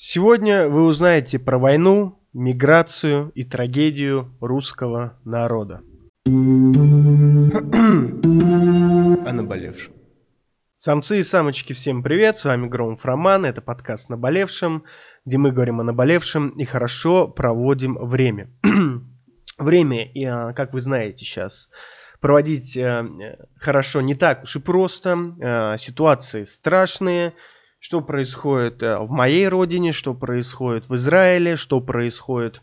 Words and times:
Сегодня 0.00 0.68
вы 0.68 0.84
узнаете 0.84 1.40
про 1.40 1.58
войну, 1.58 2.22
миграцию 2.32 3.32
и 3.34 3.42
трагедию 3.42 4.32
русского 4.40 5.18
народа. 5.24 5.82
О 6.24 6.30
наболевшем. 9.32 9.92
Самцы 10.76 11.18
и 11.18 11.24
самочки, 11.24 11.72
всем 11.72 12.04
привет, 12.04 12.38
с 12.38 12.44
вами 12.44 12.68
Громов 12.68 13.04
Роман, 13.04 13.44
это 13.44 13.60
подкаст 13.60 14.08
«Наболевшем», 14.08 14.84
где 15.24 15.36
мы 15.36 15.50
говорим 15.50 15.80
о 15.80 15.82
наболевшем 15.82 16.50
и 16.50 16.64
хорошо 16.64 17.26
проводим 17.26 17.98
время. 18.00 18.52
время, 19.58 20.12
а, 20.24 20.52
как 20.52 20.74
вы 20.74 20.80
знаете 20.80 21.24
сейчас, 21.24 21.70
проводить 22.20 22.76
э, 22.76 23.36
хорошо 23.58 24.00
не 24.00 24.14
так 24.14 24.44
уж 24.44 24.54
и 24.54 24.60
просто, 24.60 25.18
э, 25.40 25.76
ситуации 25.76 26.44
страшные, 26.44 27.34
что 27.78 28.00
происходит 28.00 28.82
э, 28.82 28.98
в 28.98 29.10
моей 29.10 29.48
родине, 29.48 29.92
что 29.92 30.14
происходит 30.14 30.88
в 30.88 30.94
Израиле, 30.94 31.56
что 31.56 31.80
происходит 31.80 32.62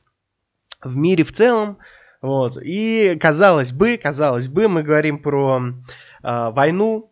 в 0.84 0.96
мире 0.96 1.24
в 1.24 1.32
целом. 1.32 1.78
Вот. 2.22 2.58
И 2.62 3.18
казалось 3.20 3.72
бы, 3.72 3.98
казалось 3.98 4.48
бы, 4.48 4.68
мы 4.68 4.84
говорим 4.84 5.22
про 5.22 5.60
э, 5.62 6.50
войну, 6.52 7.12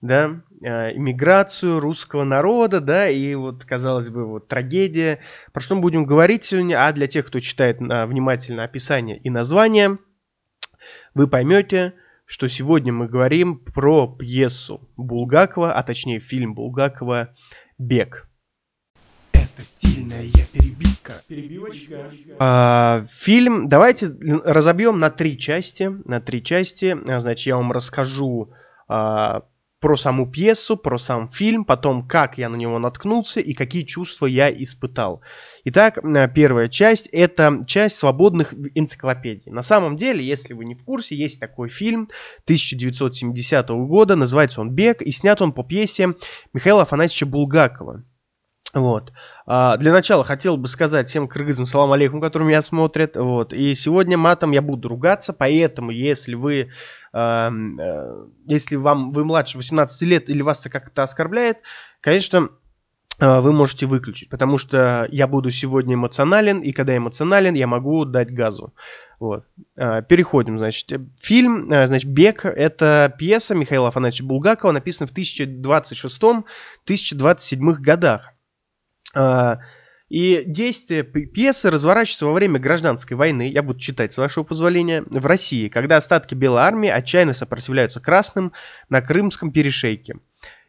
да, 0.00 0.42
э, 0.60 0.96
иммиграцию 0.96 1.80
русского 1.80 2.24
народа, 2.24 2.80
да, 2.80 3.08
и 3.08 3.34
вот, 3.34 3.64
казалось 3.64 4.08
бы, 4.10 4.26
вот 4.26 4.48
трагедия. 4.48 5.20
Про 5.52 5.62
что 5.62 5.76
мы 5.76 5.80
будем 5.80 6.04
говорить 6.04 6.44
сегодня? 6.44 6.86
А 6.86 6.92
для 6.92 7.06
тех, 7.06 7.26
кто 7.26 7.40
читает 7.40 7.80
э, 7.80 8.06
внимательно 8.06 8.64
описание 8.64 9.18
и 9.18 9.30
название, 9.30 9.98
вы 11.14 11.28
поймете, 11.28 11.94
что 12.24 12.48
сегодня 12.48 12.92
мы 12.92 13.08
говорим 13.08 13.58
про 13.58 14.06
пьесу 14.06 14.88
Булгакова, 14.96 15.72
а 15.72 15.82
точнее 15.82 16.20
фильм 16.20 16.54
Булгакова 16.54 17.34
«Бег». 17.78 18.28
Это 19.32 19.62
стильная 19.62 20.30
перебивка. 20.52 21.12
Перебивочка. 21.28 22.10
А, 22.38 23.04
фильм 23.08 23.68
давайте 23.68 24.08
разобьем 24.44 24.98
на 24.98 25.10
три 25.10 25.38
части. 25.38 25.90
На 26.04 26.20
три 26.20 26.42
части. 26.42 26.96
Значит, 27.18 27.46
я 27.46 27.56
вам 27.56 27.72
расскажу 27.72 28.52
а, 28.88 29.42
про 29.82 29.96
саму 29.96 30.30
пьесу, 30.30 30.76
про 30.76 30.96
сам 30.96 31.28
фильм, 31.28 31.64
потом 31.64 32.06
как 32.06 32.38
я 32.38 32.48
на 32.48 32.54
него 32.54 32.78
наткнулся 32.78 33.40
и 33.40 33.52
какие 33.52 33.82
чувства 33.82 34.26
я 34.26 34.48
испытал. 34.48 35.22
Итак, 35.64 35.98
э, 35.98 36.28
первая 36.32 36.68
часть– 36.68 37.08
это 37.12 37.60
часть 37.66 37.96
свободных 37.96 38.54
энциклопедий. 38.76 39.50
На 39.50 39.62
самом 39.62 39.96
деле, 39.96 40.24
если 40.24 40.54
вы 40.54 40.66
не 40.66 40.76
в 40.76 40.84
курсе, 40.84 41.16
есть 41.16 41.40
такой 41.40 41.68
фильм 41.68 42.08
1970 42.44 43.68
года, 43.70 44.14
называется 44.14 44.60
он 44.60 44.70
«Бег», 44.70 45.02
и 45.02 45.10
снят 45.10 45.42
он 45.42 45.52
по 45.52 45.64
пьесе 45.64 46.14
Михаила 46.52 46.82
Афанасьевича 46.82 47.26
Булгакова. 47.26 48.04
Вот. 48.74 49.12
А, 49.46 49.76
для 49.76 49.92
начала 49.92 50.24
хотел 50.24 50.56
бы 50.56 50.66
сказать 50.66 51.06
всем 51.06 51.28
кыргызам 51.28 51.66
салам 51.66 51.92
алейкум, 51.92 52.22
которые 52.22 52.48
меня 52.48 52.62
смотрят. 52.62 53.16
Вот. 53.16 53.52
И 53.52 53.74
сегодня 53.74 54.16
матом 54.16 54.52
я 54.52 54.62
буду 54.62 54.88
ругаться, 54.88 55.34
поэтому 55.34 55.90
если 55.90 56.34
вы, 56.34 56.70
э, 57.12 57.18
э, 57.18 58.24
если 58.46 58.76
вам, 58.76 59.12
вы 59.12 59.26
младше 59.26 59.58
18 59.58 60.00
лет 60.02 60.30
или 60.30 60.40
вас 60.40 60.60
это 60.60 60.70
как-то 60.70 61.02
оскорбляет, 61.02 61.58
конечно, 62.00 62.48
э, 63.20 63.40
вы 63.40 63.52
можете 63.52 63.84
выключить, 63.84 64.30
потому 64.30 64.56
что 64.56 65.06
я 65.10 65.26
буду 65.26 65.50
сегодня 65.50 65.96
эмоционален, 65.96 66.60
и 66.60 66.72
когда 66.72 66.96
эмоционален, 66.96 67.52
я 67.52 67.66
могу 67.66 68.06
дать 68.06 68.32
газу. 68.32 68.72
Вот. 69.20 69.44
Э, 69.76 70.00
переходим, 70.00 70.56
значит. 70.56 70.98
Фильм, 71.20 71.66
значит, 71.68 72.10
«Бег»— 72.10 72.44
это 72.46 73.14
пьеса 73.18 73.54
Михаила 73.54 73.88
Афанасьевича 73.88 74.24
Булгакова, 74.24 74.72
написана 74.72 75.08
в 75.08 75.12
1026-1027 75.12 77.74
годах. 77.74 78.32
А, 79.14 79.58
и 80.08 80.42
действие 80.46 81.04
пьесы 81.04 81.70
разворачивается 81.70 82.26
во 82.26 82.34
время 82.34 82.58
гражданской 82.58 83.16
войны, 83.16 83.48
я 83.48 83.62
буду 83.62 83.80
читать, 83.80 84.12
с 84.12 84.18
вашего 84.18 84.44
позволения, 84.44 85.04
в 85.10 85.24
России, 85.24 85.68
когда 85.68 85.96
остатки 85.96 86.34
Белой 86.34 86.62
армии 86.62 86.90
отчаянно 86.90 87.32
сопротивляются 87.32 88.00
красным 88.00 88.52
на 88.90 89.00
Крымском 89.00 89.52
перешейке. 89.52 90.16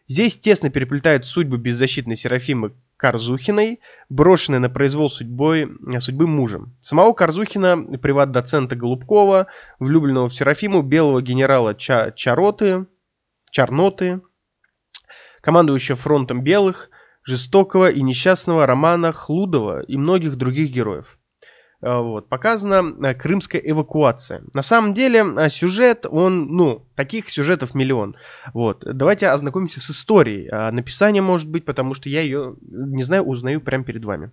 Здесь 0.07 0.37
тесно 0.37 0.69
переплетают 0.69 1.25
судьбы 1.25 1.57
беззащитной 1.57 2.15
Серафимы 2.15 2.73
Карзухиной, 2.97 3.81
брошенной 4.09 4.59
на 4.59 4.69
произвол 4.69 5.09
судьбой, 5.09 5.69
судьбы 5.99 6.27
мужем. 6.27 6.77
Самого 6.81 7.11
Карзухина, 7.13 7.97
приват-доцента 7.97 8.75
Голубкова, 8.75 9.47
влюбленного 9.79 10.29
в 10.29 10.33
Серафиму, 10.33 10.83
белого 10.83 11.21
генерала 11.21 11.75
Ча 11.75 12.11
Чароты, 12.11 12.85
Чарноты, 13.51 14.21
командующего 15.41 15.97
фронтом 15.97 16.43
белых, 16.43 16.89
жестокого 17.25 17.89
и 17.89 18.01
несчастного 18.01 18.65
Романа 18.65 19.11
Хлудова 19.11 19.81
и 19.81 19.97
многих 19.97 20.35
других 20.35 20.69
героев. 20.71 21.19
Э, 21.83 21.99
вот, 21.99 22.29
показана 22.29 22.95
э, 23.05 23.13
крымская 23.13 23.61
эвакуация. 23.61 24.43
На 24.53 24.61
самом 24.61 24.93
деле 24.93 25.23
э, 25.37 25.49
сюжет, 25.49 26.05
он, 26.09 26.47
ну, 26.55 26.87
таких 26.95 27.29
сюжетов 27.29 27.75
миллион. 27.75 28.15
Вот, 28.53 28.83
давайте 28.85 29.27
ознакомимся 29.27 29.81
с 29.81 29.89
историей. 29.89 30.47
А, 30.49 30.71
написание 30.71 31.21
может 31.21 31.49
быть, 31.49 31.65
потому 31.65 31.93
что 31.93 32.07
я 32.07 32.21
ее, 32.21 32.55
не 32.61 33.03
знаю, 33.03 33.23
узнаю 33.23 33.59
прямо 33.59 33.83
перед 33.83 34.05
вами. 34.05 34.31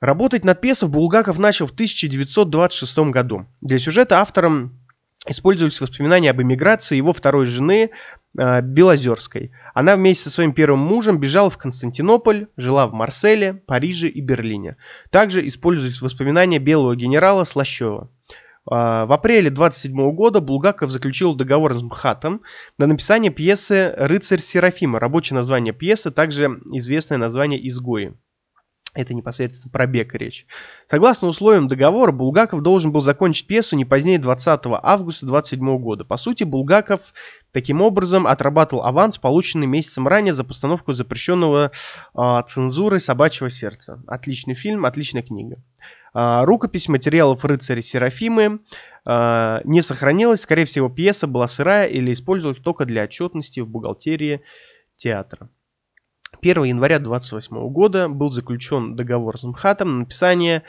Работать 0.00 0.44
над 0.44 0.60
пьесой 0.60 0.88
Булгаков 0.88 1.38
начал 1.38 1.66
в 1.66 1.70
1926 1.70 2.98
году. 3.10 3.46
Для 3.60 3.78
сюжета 3.78 4.20
автором 4.20 4.80
использовались 5.26 5.80
воспоминания 5.80 6.30
об 6.30 6.42
эмиграции 6.42 6.96
его 6.96 7.12
второй 7.12 7.46
жены 7.46 7.90
э, 8.38 8.60
Белозерской. 8.60 9.52
Она 9.74 9.96
вместе 9.96 10.24
со 10.24 10.30
своим 10.30 10.52
первым 10.52 10.80
мужем 10.80 11.18
бежала 11.18 11.50
в 11.50 11.58
Константинополь, 11.58 12.48
жила 12.56 12.86
в 12.86 12.92
Марселе, 12.92 13.54
Париже 13.54 14.08
и 14.08 14.20
Берлине. 14.20 14.76
Также 15.10 15.46
используются 15.46 16.04
воспоминания 16.04 16.58
белого 16.58 16.94
генерала 16.94 17.44
Слащева. 17.44 18.10
Э, 18.70 19.04
в 19.06 19.12
апреле 19.12 19.50
27 19.50 20.12
года 20.12 20.40
Булгаков 20.40 20.90
заключил 20.90 21.34
договор 21.34 21.74
с 21.74 21.82
МХАТом 21.82 22.42
на 22.78 22.86
написание 22.86 23.32
пьесы 23.32 23.94
«Рыцарь 23.96 24.40
Серафима». 24.40 25.00
Рабочее 25.00 25.34
название 25.36 25.72
пьесы, 25.72 26.10
также 26.10 26.60
известное 26.72 27.18
название 27.18 27.66
«Изгои». 27.66 28.14
Это 28.96 29.12
непосредственно 29.12 29.70
про 29.70 29.86
бег 29.86 30.14
речь. 30.14 30.46
Согласно 30.88 31.28
условиям 31.28 31.66
договора, 31.66 32.12
Булгаков 32.12 32.62
должен 32.62 32.92
был 32.92 33.02
закончить 33.02 33.46
пьесу 33.46 33.76
не 33.76 33.84
позднее 33.84 34.18
20 34.18 34.60
августа 34.82 35.26
27 35.26 35.78
года. 35.78 36.06
По 36.06 36.16
сути, 36.16 36.44
Булгаков 36.44 37.12
таким 37.52 37.82
образом 37.82 38.26
отрабатывал 38.26 38.84
аванс, 38.84 39.18
полученный 39.18 39.66
месяцем 39.66 40.08
ранее 40.08 40.32
за 40.32 40.44
постановку 40.44 40.94
запрещенного 40.94 41.72
э, 42.14 42.42
цензурой 42.46 42.98
«Собачьего 42.98 43.50
сердца». 43.50 44.02
Отличный 44.06 44.54
фильм, 44.54 44.86
отличная 44.86 45.22
книга. 45.22 45.58
Э, 46.14 46.44
рукопись 46.44 46.88
материалов 46.88 47.44
«Рыцаря 47.44 47.82
Серафимы» 47.82 48.60
э, 49.04 49.60
не 49.64 49.82
сохранилась. 49.82 50.40
Скорее 50.40 50.64
всего, 50.64 50.88
пьеса 50.88 51.26
была 51.26 51.48
сырая 51.48 51.86
или 51.86 52.14
использовалась 52.14 52.62
только 52.62 52.86
для 52.86 53.02
отчетности 53.02 53.60
в 53.60 53.68
бухгалтерии 53.68 54.40
театра. 54.96 55.50
1 56.40 56.64
января 56.64 56.98
28 56.98 57.68
года 57.68 58.08
был 58.08 58.30
заключен 58.30 58.96
договор 58.96 59.38
с 59.38 59.44
МХАТом 59.44 59.92
на 59.92 59.98
написание 60.00 60.62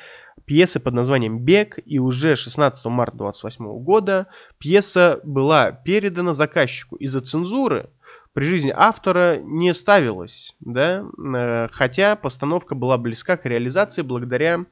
пьесы 0.46 0.80
под 0.80 0.94
названием 0.94 1.40
«Бег», 1.40 1.80
и 1.86 2.00
уже 2.00 2.36
16 2.36 2.86
марта 2.86 3.18
28 3.18 3.80
года 3.80 4.28
пьеса 4.58 5.20
была 5.24 5.72
передана 5.72 6.34
заказчику. 6.34 6.96
Из-за 6.98 7.22
цензуры 7.22 7.90
при 8.34 8.46
жизни 8.46 8.74
автора 8.76 9.40
не 9.42 9.74
ставилась, 9.74 10.56
да, 10.60 11.04
э, 11.18 11.68
хотя 11.72 12.16
постановка 12.16 12.76
была 12.76 12.98
близка 12.98 13.36
к 13.36 13.46
реализации 13.46 14.04
благодаря 14.04 14.66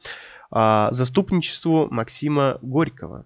а, 0.52 0.90
заступничеству 0.92 1.88
Максима 1.90 2.60
Горького. 2.62 3.26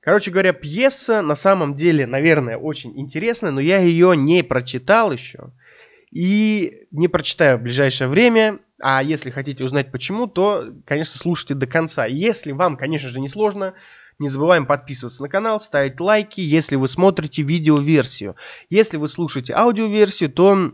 Короче 0.00 0.30
говоря, 0.30 0.52
пьеса 0.52 1.22
на 1.22 1.34
самом 1.34 1.74
деле, 1.74 2.06
наверное, 2.06 2.56
очень 2.56 2.98
интересная, 2.98 3.50
но 3.50 3.60
я 3.60 3.78
ее 3.78 4.16
не 4.16 4.42
прочитал 4.42 5.12
еще. 5.12 5.50
И 6.10 6.86
не 6.90 7.08
прочитаю 7.08 7.58
в 7.58 7.62
ближайшее 7.62 8.08
время. 8.08 8.60
А 8.80 9.02
если 9.02 9.30
хотите 9.30 9.64
узнать 9.64 9.90
почему, 9.90 10.26
то, 10.26 10.72
конечно, 10.86 11.18
слушайте 11.18 11.54
до 11.54 11.66
конца. 11.66 12.06
Если 12.06 12.52
вам, 12.52 12.76
конечно 12.76 13.08
же, 13.08 13.20
не 13.20 13.28
сложно, 13.28 13.74
не 14.18 14.28
забываем 14.28 14.66
подписываться 14.66 15.22
на 15.22 15.28
канал, 15.28 15.60
ставить 15.60 16.00
лайки, 16.00 16.40
если 16.40 16.76
вы 16.76 16.88
смотрите 16.88 17.42
видеоверсию. 17.42 18.36
Если 18.70 18.96
вы 18.96 19.08
слушаете 19.08 19.54
аудиоверсию, 19.54 20.30
то 20.30 20.72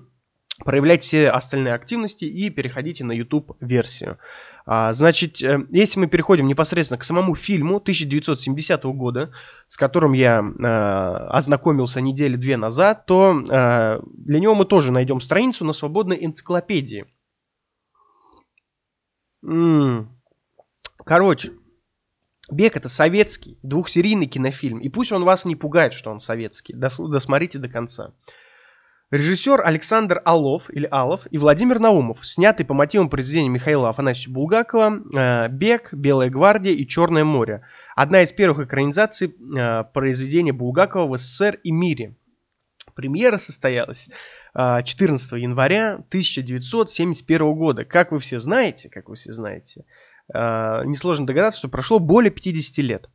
проявляйте 0.65 1.03
все 1.03 1.31
остальные 1.31 1.75
активности 1.75 2.25
и 2.25 2.51
переходите 2.51 3.05
на 3.05 3.13
YouTube-версию. 3.13 4.19
А, 4.67 4.95
значит, 4.95 5.43
э, 5.43 5.67
если 5.71 6.01
мы 6.01 6.07
переходим 6.07 6.47
непосредственно 6.47 6.99
к 6.99 7.05
самому 7.05 7.35
фильму 7.35 7.77
1970 7.77 8.83
года, 8.85 9.33
с 9.69 9.77
которым 9.77 10.13
я 10.13 10.39
а, 10.41 11.29
ознакомился 11.29 12.01
недели 12.01 12.37
две 12.37 12.57
назад, 12.57 13.05
то 13.05 13.45
а, 13.51 14.01
для 14.07 14.41
него 14.41 14.55
мы 14.55 14.65
тоже 14.65 14.91
найдем 14.91 15.21
страницу 15.21 15.65
на 15.65 15.75
свободной 15.75 16.25
энциклопедии. 16.25 17.07
Короче, 21.05 21.53
Бег 22.51 22.77
это 22.77 22.89
советский 22.89 23.59
двухсерийный 23.63 24.27
кинофильм. 24.27 24.79
И 24.79 24.89
пусть 24.89 25.13
он 25.13 25.25
вас 25.25 25.45
не 25.45 25.57
пугает, 25.57 25.93
что 25.93 26.11
он 26.11 26.21
советский. 26.21 26.75
Дос- 26.75 27.09
досмотрите 27.09 27.59
до 27.59 27.69
конца. 27.69 28.15
Режиссер 29.15 29.61
Александр 29.65 30.21
Алов 30.25 30.69
или 30.75 30.89
Алов 30.91 31.29
и 31.31 31.39
Владимир 31.39 31.79
Наумов, 31.79 32.27
снятый 32.27 32.67
по 32.67 32.75
мотивам 32.75 33.09
произведения 33.09 33.49
Михаила 33.49 33.91
Афанасьевича 33.91 34.33
Булгакова 34.33 35.03
э, 35.15 35.49
«Бег», 35.51 35.95
«Белая 35.95 36.31
гвардия» 36.31 36.73
и 36.73 36.85
«Черное 36.85 37.23
море». 37.23 37.63
Одна 37.95 38.23
из 38.23 38.33
первых 38.33 38.67
экранизаций 38.67 39.29
э, 39.29 39.85
произведения 39.95 40.53
Булгакова 40.53 41.07
в 41.07 41.17
СССР 41.17 41.61
и 41.63 41.71
мире. 41.71 42.17
Премьера 42.97 43.39
состоялась 43.39 44.09
14 44.53 45.33
э, 45.33 45.39
января 45.39 45.93
1971 46.09 47.55
года. 47.55 47.85
Как 47.85 48.11
вы 48.11 48.19
все 48.19 48.41
знаете, 48.41 48.89
как 48.89 49.09
вы 49.09 49.15
все 49.15 49.33
знаете, 49.33 49.85
несложно 50.29 51.25
догадаться, 51.25 51.61
что 51.61 51.69
прошло 51.69 52.01
более 52.01 52.33
50 52.33 52.79
лет. 52.79 53.09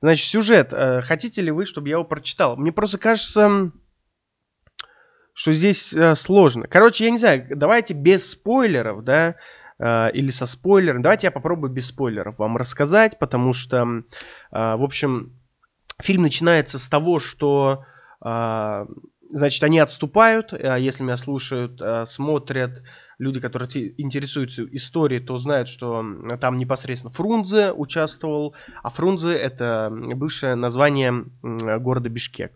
Значит, 0.00 0.26
сюжет. 0.26 0.74
Хотите 1.04 1.40
ли 1.40 1.52
вы, 1.52 1.66
чтобы 1.66 1.88
я 1.88 1.94
его 1.94 2.04
прочитал? 2.04 2.56
Мне 2.56 2.72
просто 2.72 2.98
кажется, 2.98 3.70
что 5.36 5.52
здесь 5.52 5.92
э, 5.92 6.14
сложно. 6.14 6.66
Короче, 6.66 7.04
я 7.04 7.10
не 7.10 7.18
знаю, 7.18 7.46
давайте 7.50 7.92
без 7.92 8.30
спойлеров, 8.30 9.04
да, 9.04 9.36
э, 9.78 10.10
или 10.12 10.30
со 10.30 10.46
спойлером. 10.46 11.02
Давайте 11.02 11.26
я 11.26 11.30
попробую 11.30 11.70
без 11.70 11.88
спойлеров 11.88 12.38
вам 12.38 12.56
рассказать, 12.56 13.18
потому 13.18 13.52
что, 13.52 13.82
э, 13.82 13.96
в 14.50 14.82
общем, 14.82 15.38
фильм 16.00 16.22
начинается 16.22 16.78
с 16.78 16.88
того, 16.88 17.18
что, 17.18 17.84
э, 18.24 18.86
значит, 19.30 19.62
они 19.62 19.78
отступают, 19.78 20.54
э, 20.54 20.78
если 20.80 21.02
меня 21.02 21.18
слушают, 21.18 21.82
э, 21.82 22.06
смотрят 22.06 22.82
люди, 23.18 23.38
которые 23.38 24.00
интересуются 24.00 24.64
историей, 24.64 25.20
то 25.20 25.36
знают, 25.36 25.68
что 25.68 26.02
там 26.40 26.56
непосредственно 26.56 27.12
Фрунзе 27.12 27.72
участвовал, 27.72 28.54
а 28.82 28.88
Фрунзе 28.88 29.34
это 29.34 29.90
бывшее 29.90 30.54
название 30.54 31.26
города 31.42 32.08
Бишкек. 32.08 32.52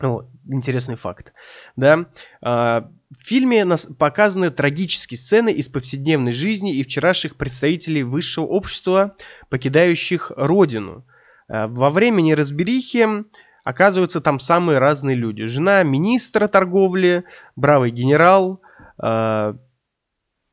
Вот, 0.00 0.28
интересный 0.48 0.96
факт. 0.96 1.34
Да? 1.76 2.06
А, 2.40 2.90
в 3.14 3.22
фильме 3.22 3.64
нас 3.64 3.86
показаны 3.86 4.50
трагические 4.50 5.18
сцены 5.18 5.52
из 5.52 5.68
повседневной 5.68 6.32
жизни 6.32 6.74
и 6.74 6.82
вчерашних 6.82 7.36
представителей 7.36 8.02
высшего 8.02 8.46
общества, 8.46 9.16
покидающих 9.50 10.32
родину. 10.36 11.04
А, 11.48 11.68
во 11.68 11.90
время 11.90 12.22
неразберихи 12.22 13.24
оказываются 13.62 14.22
там 14.22 14.40
самые 14.40 14.78
разные 14.78 15.16
люди. 15.16 15.46
Жена 15.46 15.82
министра 15.82 16.48
торговли, 16.48 17.24
бравый 17.54 17.90
генерал, 17.90 18.62
а, 18.96 19.56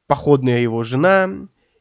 походная 0.07 0.59
его 0.59 0.83
жена, 0.83 1.29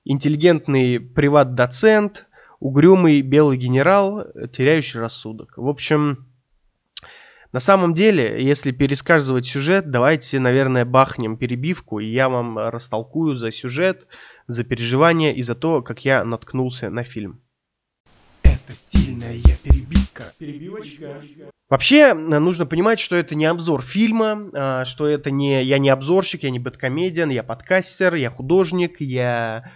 интеллигентный 0.05 1.01
приват-доцент, 1.01 2.27
угрюмый 2.61 3.23
белый 3.23 3.59
генерал, 3.59 4.25
теряющий 4.53 5.01
рассудок. 5.01 5.55
В 5.57 5.69
общем, 5.69 6.26
на 7.57 7.61
самом 7.61 7.95
деле, 7.95 8.45
если 8.45 8.71
пересказывать 8.71 9.47
сюжет, 9.47 9.91
давайте, 9.91 10.39
наверное, 10.39 10.85
бахнем 10.85 11.39
перебивку, 11.39 12.01
и 12.01 12.05
я 12.05 12.29
вам 12.29 12.59
растолкую 12.59 13.35
за 13.35 13.51
сюжет, 13.51 14.07
за 14.47 14.63
переживания 14.63 15.33
и 15.33 15.41
за 15.41 15.55
то, 15.55 15.81
как 15.81 16.05
я 16.05 16.23
наткнулся 16.23 16.91
на 16.91 17.03
фильм. 17.03 17.41
Это 18.43 18.73
стильная 18.73 19.41
перебивка. 19.65 20.25
Перебивочка. 20.39 21.23
Вообще, 21.71 22.13
нужно 22.13 22.67
понимать, 22.67 23.01
что 23.01 23.17
это 23.17 23.35
не 23.35 23.47
обзор 23.47 23.81
фильма, 23.81 24.51
а, 24.53 24.85
что 24.85 25.07
это 25.07 25.31
не... 25.31 25.65
Я 25.65 25.79
не 25.79 25.89
обзорщик, 25.89 26.43
я 26.43 26.51
не 26.51 26.59
бэткомедиан, 26.59 27.31
я 27.31 27.43
подкастер, 27.43 28.17
я 28.17 28.29
художник, 28.29 29.01
я 29.01 29.73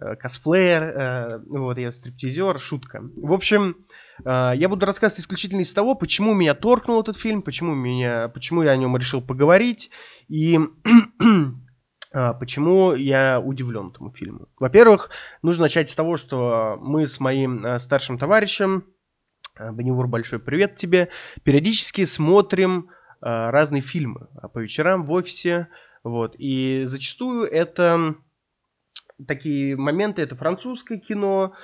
э, 0.00 0.16
косплеер, 0.16 0.82
э, 0.82 1.38
вот, 1.46 1.76
я 1.76 1.92
стриптизер, 1.92 2.58
шутка. 2.58 3.02
В 3.16 3.34
общем, 3.34 3.84
я 4.24 4.68
буду 4.68 4.86
рассказывать 4.86 5.20
исключительно 5.20 5.60
из 5.60 5.72
того, 5.72 5.94
почему 5.94 6.34
меня 6.34 6.54
торкнул 6.54 7.00
этот 7.00 7.16
фильм, 7.16 7.42
почему, 7.42 7.74
меня, 7.74 8.28
почему 8.28 8.62
я 8.62 8.72
о 8.72 8.76
нем 8.76 8.96
решил 8.96 9.20
поговорить 9.20 9.90
и 10.28 10.58
а, 12.12 12.34
почему 12.34 12.94
я 12.94 13.40
удивлен 13.40 13.88
этому 13.88 14.12
фильму. 14.12 14.48
Во-первых, 14.58 15.10
нужно 15.42 15.62
начать 15.62 15.90
с 15.90 15.94
того, 15.94 16.16
что 16.16 16.78
мы 16.80 17.06
с 17.06 17.20
моим 17.20 17.64
а, 17.64 17.78
старшим 17.78 18.18
товарищем, 18.18 18.84
Банивур, 19.58 20.06
большой 20.06 20.38
привет 20.38 20.76
тебе, 20.76 21.08
периодически 21.42 22.04
смотрим 22.04 22.90
разные 23.20 23.80
фильмы 23.80 24.28
по 24.54 24.60
вечерам 24.60 25.04
в 25.04 25.10
офисе. 25.10 25.66
Вот. 26.04 26.36
И 26.38 26.82
зачастую 26.84 27.42
это 27.42 28.14
такие 29.26 29.76
моменты, 29.76 30.22
это 30.22 30.36
французское 30.36 30.98
кино, 30.98 31.54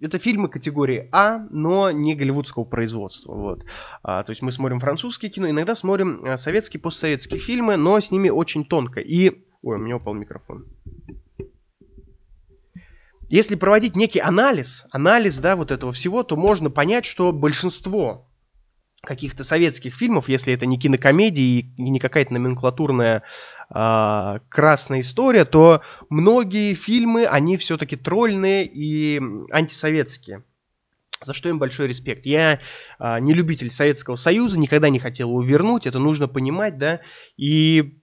это 0.00 0.18
фильмы 0.18 0.48
категории 0.48 1.08
А, 1.12 1.46
но 1.50 1.90
не 1.90 2.14
голливудского 2.14 2.64
производства. 2.64 3.34
Вот. 3.34 3.64
А, 4.02 4.22
то 4.22 4.30
есть 4.30 4.42
мы 4.42 4.52
смотрим 4.52 4.78
французские 4.78 5.30
кино, 5.30 5.48
иногда 5.50 5.74
смотрим 5.74 6.24
а, 6.24 6.36
советские, 6.36 6.80
постсоветские 6.80 7.40
фильмы, 7.40 7.76
но 7.76 7.98
с 7.98 8.10
ними 8.10 8.28
очень 8.28 8.64
тонко. 8.64 9.00
И... 9.00 9.44
Ой, 9.62 9.76
у 9.76 9.78
меня 9.78 9.96
упал 9.96 10.14
микрофон. 10.14 10.66
Если 13.28 13.56
проводить 13.56 13.96
некий 13.96 14.20
анализ, 14.20 14.86
анализ, 14.90 15.38
да, 15.40 15.56
вот 15.56 15.72
этого 15.72 15.90
всего, 15.90 16.22
то 16.22 16.36
можно 16.36 16.70
понять, 16.70 17.04
что 17.04 17.32
большинство 17.32 18.28
каких-то 19.02 19.44
советских 19.44 19.94
фильмов, 19.94 20.28
если 20.28 20.52
это 20.52 20.66
не 20.66 20.78
кинокомедии 20.78 21.74
и 21.76 21.90
не 21.90 21.98
какая-то 21.98 22.34
номенклатурная 22.34 23.22
э, 23.74 24.38
красная 24.48 25.00
история, 25.00 25.44
то 25.44 25.82
многие 26.08 26.74
фильмы, 26.74 27.26
они 27.26 27.56
все-таки 27.56 27.96
тролльные 27.96 28.66
и 28.66 29.20
антисоветские. 29.50 30.44
За 31.22 31.32
что 31.32 31.48
им 31.48 31.58
большой 31.58 31.88
респект. 31.88 32.26
Я 32.26 32.60
э, 32.98 33.20
не 33.20 33.32
любитель 33.32 33.70
Советского 33.70 34.16
Союза, 34.16 34.58
никогда 34.58 34.90
не 34.90 34.98
хотел 34.98 35.30
его 35.30 35.42
вернуть, 35.42 35.86
это 35.86 35.98
нужно 35.98 36.28
понимать, 36.28 36.78
да, 36.78 37.00
и 37.36 37.98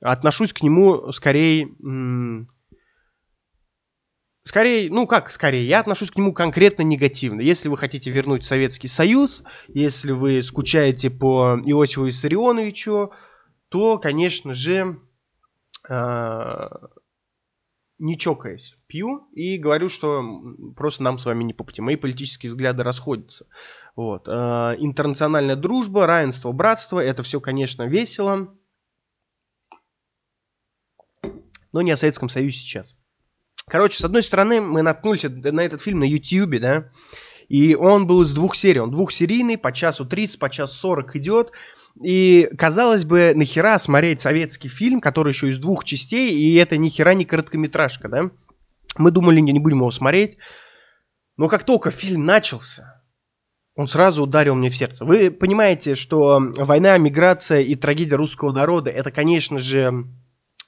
отношусь 0.00 0.52
к 0.52 0.62
нему 0.62 1.12
скорее... 1.12 1.68
М- 1.82 2.46
Скорее, 4.44 4.90
ну 4.90 5.06
как 5.06 5.30
скорее, 5.30 5.68
я 5.68 5.78
отношусь 5.78 6.10
к 6.10 6.16
нему 6.16 6.32
конкретно 6.32 6.82
негативно. 6.82 7.40
Если 7.40 7.68
вы 7.68 7.78
хотите 7.78 8.10
вернуть 8.10 8.44
Советский 8.44 8.88
Союз, 8.88 9.44
если 9.68 10.10
вы 10.10 10.42
скучаете 10.42 11.10
по 11.10 11.60
Иосифу 11.64 12.06
Виссарионовичу, 12.06 13.12
то, 13.72 13.98
конечно 13.98 14.52
же, 14.52 15.00
э, 15.88 16.68
не 17.98 18.18
чокаясь, 18.18 18.76
пью 18.86 19.26
и 19.32 19.56
говорю, 19.56 19.88
что 19.88 20.22
просто 20.76 21.02
нам 21.02 21.18
с 21.18 21.24
вами 21.24 21.42
не 21.42 21.54
по 21.54 21.64
пути. 21.64 21.80
Мои 21.80 21.96
политические 21.96 22.52
взгляды 22.52 22.82
расходятся. 22.82 23.46
Вот. 23.96 24.28
Э, 24.28 24.76
интернациональная 24.78 25.56
дружба, 25.56 26.06
равенство, 26.06 26.52
братство, 26.52 27.00
это 27.00 27.22
все, 27.22 27.40
конечно, 27.40 27.84
весело. 27.84 28.54
Но 31.72 31.80
не 31.80 31.92
о 31.92 31.96
Советском 31.96 32.28
Союзе 32.28 32.58
сейчас. 32.58 32.94
Короче, 33.66 33.96
с 33.96 34.04
одной 34.04 34.22
стороны, 34.22 34.60
мы 34.60 34.82
наткнулись 34.82 35.24
на 35.24 35.60
этот 35.60 35.80
фильм 35.80 36.00
на 36.00 36.04
YouTube, 36.04 36.60
да, 36.60 36.90
и 37.52 37.74
он 37.74 38.06
был 38.06 38.22
из 38.22 38.32
двух 38.32 38.56
серий. 38.56 38.80
Он 38.80 38.90
двухсерийный, 38.90 39.58
по 39.58 39.72
часу 39.72 40.06
30, 40.06 40.38
по 40.38 40.48
часу 40.48 40.74
40 40.74 41.16
идет. 41.16 41.52
И, 42.02 42.48
казалось 42.56 43.04
бы, 43.04 43.34
нахера 43.34 43.78
смотреть 43.78 44.22
советский 44.22 44.68
фильм, 44.68 45.02
который 45.02 45.34
еще 45.34 45.50
из 45.50 45.58
двух 45.58 45.84
частей, 45.84 46.32
и 46.32 46.54
это 46.54 46.78
нихера 46.78 47.10
не 47.10 47.26
короткометражка, 47.26 48.08
да? 48.08 48.30
Мы 48.96 49.10
думали, 49.10 49.40
не, 49.40 49.52
не 49.52 49.58
будем 49.58 49.80
его 49.80 49.90
смотреть. 49.90 50.38
Но 51.36 51.48
как 51.48 51.64
только 51.64 51.90
фильм 51.90 52.24
начался, 52.24 53.02
он 53.74 53.86
сразу 53.86 54.22
ударил 54.22 54.54
мне 54.54 54.70
в 54.70 54.76
сердце. 54.76 55.04
Вы 55.04 55.30
понимаете, 55.30 55.94
что 55.94 56.40
война, 56.56 56.96
миграция 56.96 57.60
и 57.60 57.74
трагедия 57.74 58.16
русского 58.16 58.52
народа, 58.52 58.88
это, 58.88 59.10
конечно 59.10 59.58
же, 59.58 60.06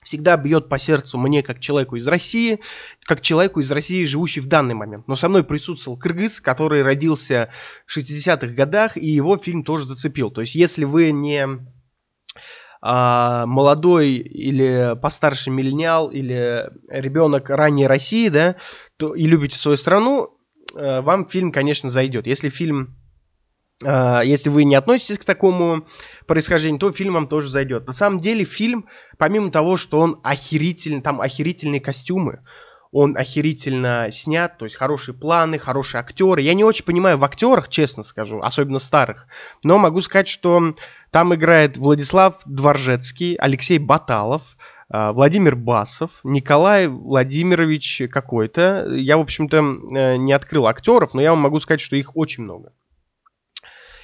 всегда 0.05 0.37
бьет 0.37 0.69
по 0.69 0.79
сердцу 0.79 1.19
мне, 1.19 1.43
как 1.43 1.61
человеку 1.61 1.97
из 1.97 2.07
России, 2.07 2.61
как 3.05 3.21
человеку 3.21 3.61
из 3.61 3.71
России, 3.71 4.05
живущий 4.05 4.41
в 4.41 4.47
данный 4.47 4.75
момент. 4.75 5.09
Но 5.09 5.17
со 5.17 5.29
мной 5.29 5.43
присутствовал 5.43 5.99
кыргыз, 5.99 6.41
который 6.41 6.83
родился 6.83 7.51
в 7.87 7.97
60-х 7.97 8.49
годах, 8.55 8.97
и 8.97 9.07
его 9.07 9.37
фильм 9.37 9.65
тоже 9.65 9.87
зацепил. 9.87 10.31
То 10.31 10.43
есть, 10.43 10.55
если 10.55 10.85
вы 10.85 11.11
не 11.11 11.49
а, 12.87 13.47
молодой 13.47 14.11
или 14.11 14.95
постарше 15.01 15.51
миллениал, 15.51 16.11
или 16.11 16.71
ребенок 16.89 17.49
ранней 17.49 17.87
России, 17.87 18.29
да, 18.29 18.57
то 18.99 19.15
и 19.15 19.25
любите 19.25 19.57
свою 19.57 19.79
страну, 19.79 20.37
э, 20.77 21.01
вам 21.01 21.27
фильм, 21.27 21.51
конечно, 21.51 21.89
зайдет. 21.89 22.27
Если 22.27 22.51
фильм 22.51 22.97
если 23.83 24.51
вы 24.51 24.65
не 24.65 24.77
относитесь 24.77 25.19
к 25.19 25.25
такому 25.25 25.87
происхождению, 26.27 26.79
то 26.79 26.93
фильм 26.93 27.15
вам 27.15 27.27
тоже 27.27 27.49
зайдет. 27.49 27.87
На 27.87 27.93
самом 27.93 28.21
деле 28.21 28.45
фильм, 28.45 28.87
помимо 29.19 29.51
того, 29.51 29.77
что 29.77 29.99
он 30.01 30.21
охерительный, 30.23 31.03
там 31.03 31.21
охерительные 31.21 31.81
костюмы, 31.81 32.41
он 32.95 33.17
охерительно 33.17 34.07
снят, 34.13 34.57
то 34.57 34.67
есть 34.67 34.77
хорошие 34.77 35.17
планы, 35.17 35.59
хорошие 35.59 35.99
актеры. 35.99 36.43
Я 36.43 36.55
не 36.55 36.63
очень 36.63 36.85
понимаю 36.85 37.19
в 37.19 37.25
актерах, 37.25 37.69
честно 37.69 38.05
скажу, 38.05 38.41
особенно 38.41 38.79
старых, 38.79 39.27
но 39.65 39.79
могу 39.79 40.01
сказать, 40.01 40.29
что 40.29 40.77
там 41.11 41.35
играет 41.35 41.77
Владислав 41.77 42.41
Дворжецкий, 42.47 43.35
Алексей 43.35 43.79
Баталов, 43.79 44.57
а, 44.89 45.13
Владимир 45.13 45.57
Басов, 45.57 46.21
Николай 46.23 46.87
Владимирович 46.87 48.03
какой-то. 48.13 48.87
Я, 48.95 49.17
в 49.17 49.23
общем-то, 49.23 49.57
э, 49.57 50.17
не 50.17 50.33
открыл 50.33 50.69
актеров, 50.69 51.15
но 51.15 51.21
я 51.21 51.31
вам 51.31 51.41
могу 51.41 51.59
сказать, 51.59 51.81
что 51.81 51.97
их 51.97 52.17
очень 52.17 52.45
много. 52.45 52.73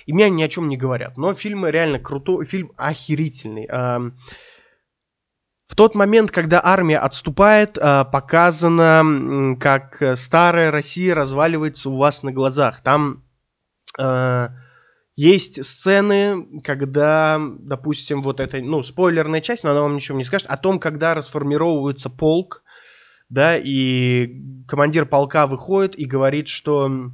И 0.06 0.12
мне 0.12 0.26
они 0.26 0.36
ни 0.36 0.42
о 0.42 0.48
чем 0.48 0.68
не 0.68 0.76
говорят. 0.76 1.16
Но 1.16 1.32
фильм 1.34 1.66
реально 1.66 1.98
крутой, 1.98 2.46
фильм 2.46 2.72
охерительный. 2.76 3.68
В 5.70 5.76
тот 5.76 5.94
момент, 5.94 6.32
когда 6.32 6.60
армия 6.64 6.98
отступает, 6.98 7.78
а, 7.80 8.04
показано, 8.04 9.56
как 9.60 10.02
старая 10.16 10.72
Россия 10.72 11.14
разваливается 11.14 11.90
у 11.90 11.96
вас 11.96 12.24
на 12.24 12.32
глазах. 12.32 12.80
Там 12.80 13.22
а, 13.96 14.50
есть 15.14 15.62
сцены, 15.64 16.60
когда, 16.64 17.38
допустим, 17.38 18.22
вот 18.22 18.40
эта, 18.40 18.60
ну, 18.60 18.82
спойлерная 18.82 19.40
часть, 19.40 19.62
но 19.62 19.70
она 19.70 19.82
вам 19.82 19.94
ничего 19.94 20.18
не 20.18 20.24
скажет, 20.24 20.48
о 20.48 20.56
том, 20.56 20.80
когда 20.80 21.14
расформировывается 21.14 22.10
полк, 22.10 22.64
да, 23.28 23.56
и 23.56 24.42
командир 24.66 25.06
полка 25.06 25.46
выходит 25.46 25.96
и 25.96 26.04
говорит, 26.04 26.48
что 26.48 27.12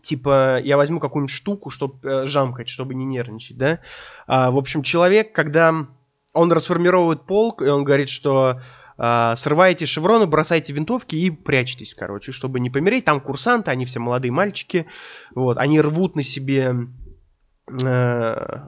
типа, 0.00 0.60
я 0.60 0.76
возьму 0.76 1.00
какую-нибудь 1.00 1.34
штуку, 1.34 1.70
чтобы 1.70 1.98
э, 2.08 2.26
жамкать, 2.26 2.68
чтобы 2.68 2.94
не 2.94 3.04
нервничать, 3.04 3.56
да. 3.56 3.80
А, 4.26 4.50
в 4.50 4.56
общем, 4.56 4.82
человек, 4.82 5.32
когда 5.32 5.86
он 6.32 6.52
расформировывает 6.52 7.26
полк, 7.26 7.62
и 7.62 7.66
он 7.66 7.84
говорит, 7.84 8.08
что 8.08 8.62
а, 8.96 9.36
срывайте 9.36 9.84
шевроны, 9.84 10.26
бросайте 10.26 10.72
винтовки 10.72 11.14
и 11.16 11.30
прячьтесь, 11.30 11.94
короче, 11.94 12.32
чтобы 12.32 12.60
не 12.60 12.70
помереть. 12.70 13.04
Там 13.04 13.20
курсанты, 13.20 13.70
они 13.70 13.84
все 13.84 13.98
молодые 13.98 14.32
мальчики, 14.32 14.86
вот, 15.34 15.58
они 15.58 15.80
рвут 15.80 16.16
на 16.16 16.22
себе 16.22 16.74
Э, 17.80 18.58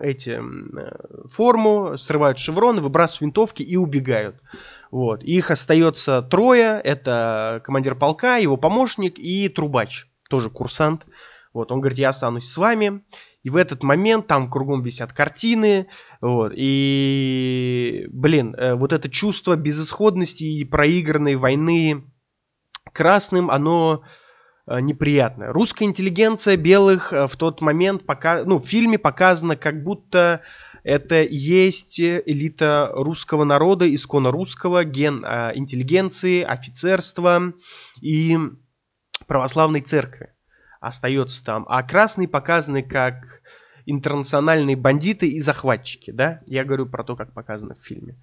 эти 0.00 0.40
э, 0.40 1.28
форму, 1.28 1.96
срывают 1.98 2.38
шевроны, 2.38 2.80
выбрасывают 2.80 3.20
винтовки 3.20 3.62
и 3.62 3.76
убегают. 3.76 4.36
Вот. 4.90 5.22
Их 5.22 5.50
остается 5.50 6.22
трое. 6.22 6.80
Это 6.82 7.60
командир 7.64 7.94
полка, 7.94 8.36
его 8.36 8.56
помощник 8.56 9.18
и 9.18 9.48
трубач, 9.48 10.07
тоже 10.28 10.50
курсант. 10.50 11.04
Вот. 11.52 11.72
Он 11.72 11.80
говорит, 11.80 11.98
я 11.98 12.10
останусь 12.10 12.48
с 12.48 12.56
вами. 12.56 13.02
И 13.42 13.50
в 13.50 13.56
этот 13.56 13.82
момент 13.82 14.26
там 14.26 14.50
кругом 14.50 14.82
висят 14.82 15.12
картины. 15.12 15.88
Вот. 16.20 16.52
И, 16.54 18.06
блин, 18.10 18.54
э, 18.54 18.74
вот 18.74 18.92
это 18.92 19.08
чувство 19.08 19.56
безысходности 19.56 20.44
и 20.44 20.64
проигранной 20.64 21.36
войны 21.36 22.04
красным, 22.92 23.50
оно 23.50 24.02
Э, 24.68 24.80
неприятная. 24.80 25.50
Русская 25.52 25.86
интеллигенция 25.86 26.58
белых 26.58 27.12
э, 27.12 27.26
в 27.26 27.36
тот 27.36 27.62
момент, 27.62 28.04
пока, 28.04 28.44
ну, 28.44 28.58
в 28.58 28.66
фильме 28.66 28.98
показано, 28.98 29.56
как 29.56 29.82
будто 29.82 30.42
это 30.84 31.22
есть 31.22 31.98
элита 32.00 32.90
русского 32.92 33.44
народа, 33.44 33.92
исконно 33.92 34.30
русского, 34.30 34.84
ген 34.84 35.24
интеллигенции, 35.24 36.42
офицерства 36.42 37.52
и 38.00 38.38
православной 39.26 39.80
церкви 39.80 40.32
остается 40.80 41.44
там. 41.44 41.66
А 41.68 41.82
красные 41.82 42.28
показаны 42.28 42.82
как 42.82 43.42
интернациональные 43.90 44.76
бандиты 44.76 45.28
и 45.28 45.40
захватчики, 45.40 46.10
да? 46.10 46.42
Я 46.46 46.64
говорю 46.64 46.84
про 46.84 47.04
то, 47.04 47.16
как 47.16 47.32
показано 47.32 47.74
в 47.74 47.78
фильме. 47.78 48.16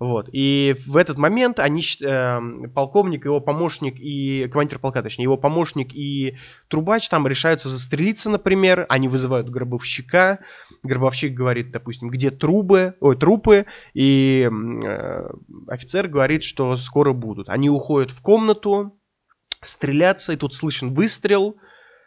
Вот. 0.00 0.28
И 0.32 0.74
в 0.84 0.96
этот 0.96 1.16
момент 1.16 1.60
они, 1.60 1.80
э, 1.80 2.40
полковник, 2.74 3.24
его 3.24 3.38
помощник 3.38 4.00
и... 4.00 4.48
Командир 4.48 4.80
полка, 4.80 5.00
точнее, 5.00 5.22
его 5.22 5.36
помощник 5.36 5.94
и 5.94 6.38
трубач 6.66 7.08
там 7.08 7.28
решаются 7.28 7.68
застрелиться, 7.68 8.30
например. 8.30 8.84
Они 8.88 9.06
вызывают 9.06 9.48
гробовщика. 9.48 10.40
Гробовщик 10.82 11.34
говорит, 11.34 11.70
допустим, 11.70 12.10
где 12.10 12.32
трубы, 12.32 12.94
ой, 12.98 13.16
трупы. 13.16 13.66
И 13.94 14.50
э, 14.50 15.30
офицер 15.68 16.08
говорит, 16.08 16.42
что 16.42 16.76
скоро 16.76 17.12
будут. 17.12 17.48
Они 17.48 17.70
уходят 17.70 18.10
в 18.10 18.20
комнату, 18.22 18.98
стрелятся, 19.62 20.32
и 20.32 20.36
тут 20.36 20.54
слышен 20.54 20.94
выстрел. 20.94 21.56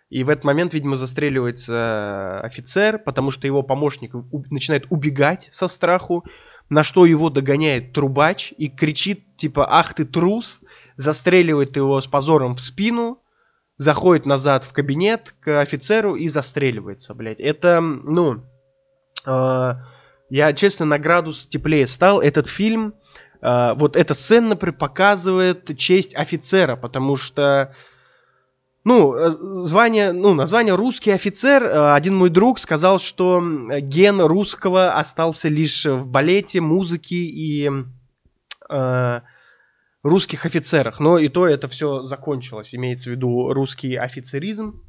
И 0.09 0.23
в 0.23 0.29
этот 0.29 0.43
момент, 0.43 0.73
видимо, 0.73 0.95
застреливается 0.95 2.39
офицер, 2.41 2.99
потому 2.99 3.31
что 3.31 3.47
его 3.47 3.63
помощник 3.63 4.13
начинает 4.51 4.85
убегать 4.89 5.47
со 5.51 5.67
страху. 5.67 6.23
На 6.69 6.83
что 6.83 7.05
его 7.05 7.29
догоняет 7.29 7.93
трубач 7.93 8.53
и 8.57 8.69
кричит, 8.69 9.37
типа, 9.37 9.67
ах 9.69 9.93
ты 9.93 10.03
трус, 10.03 10.61
застреливает 10.95 11.75
его 11.75 12.01
с 12.01 12.07
позором 12.07 12.55
в 12.55 12.59
спину, 12.59 13.19
заходит 13.77 14.25
назад 14.25 14.63
в 14.63 14.73
кабинет 14.73 15.35
к 15.41 15.61
офицеру 15.61 16.15
и 16.15 16.27
застреливается, 16.27 17.13
блядь. 17.13 17.39
Это, 17.39 17.81
ну, 17.81 18.43
э, 19.25 19.73
я, 20.29 20.53
честно, 20.53 20.85
на 20.85 20.97
градус 20.97 21.45
теплее 21.45 21.85
стал. 21.85 22.21
Этот 22.21 22.47
фильм, 22.47 22.95
вот 23.41 23.95
эта 23.95 24.13
сцена, 24.13 24.49
например, 24.49 24.75
показывает 24.77 25.77
честь 25.77 26.15
офицера, 26.15 26.75
потому 26.75 27.15
что 27.15 27.73
ну, 28.85 29.15
э, 29.15 29.31
звание, 29.31 30.11
ну, 30.13 30.35
название 30.35 30.75
русский 30.75 31.09
офицер. 31.09 31.63
Э, 31.63 31.95
один 31.95 32.15
мой 32.15 32.29
друг 32.29 32.59
сказал, 32.59 32.99
что 32.99 33.43
ген 33.81 34.21
русского 34.21 34.93
остался 34.93 35.49
лишь 35.49 35.85
в 35.85 36.07
балете, 36.07 36.61
музыке 36.61 37.15
и 37.15 37.69
э, 38.69 39.21
русских 40.03 40.45
офицерах. 40.45 40.99
Но 40.99 41.17
и 41.17 41.29
то 41.29 41.47
это 41.47 41.67
все 41.67 42.03
закончилось. 42.03 42.75
Имеется 42.75 43.09
в 43.09 43.13
виду 43.13 43.51
русский 43.53 43.95
офицеризм. 43.95 44.83